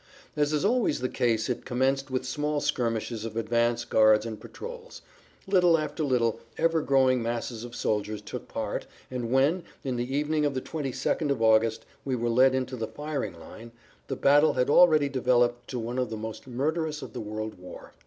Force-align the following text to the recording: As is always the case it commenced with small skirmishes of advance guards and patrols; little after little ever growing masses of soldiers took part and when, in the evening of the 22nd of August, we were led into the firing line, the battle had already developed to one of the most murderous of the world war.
As 0.35 0.51
is 0.51 0.65
always 0.65 0.99
the 0.99 1.07
case 1.09 1.47
it 1.47 1.63
commenced 1.63 2.09
with 2.09 2.25
small 2.25 2.59
skirmishes 2.59 3.23
of 3.23 3.37
advance 3.37 3.85
guards 3.85 4.25
and 4.25 4.41
patrols; 4.41 5.03
little 5.45 5.77
after 5.77 6.03
little 6.03 6.39
ever 6.57 6.81
growing 6.81 7.21
masses 7.21 7.63
of 7.63 7.75
soldiers 7.75 8.19
took 8.19 8.47
part 8.47 8.87
and 9.11 9.31
when, 9.31 9.61
in 9.83 9.97
the 9.97 10.15
evening 10.15 10.43
of 10.43 10.55
the 10.55 10.61
22nd 10.61 11.29
of 11.29 11.39
August, 11.39 11.85
we 12.03 12.15
were 12.15 12.29
led 12.31 12.55
into 12.55 12.75
the 12.75 12.87
firing 12.87 13.39
line, 13.39 13.71
the 14.07 14.15
battle 14.15 14.53
had 14.53 14.71
already 14.71 15.07
developed 15.07 15.67
to 15.69 15.77
one 15.77 15.99
of 15.99 16.09
the 16.09 16.17
most 16.17 16.47
murderous 16.47 17.03
of 17.03 17.13
the 17.13 17.21
world 17.21 17.59
war. 17.59 17.93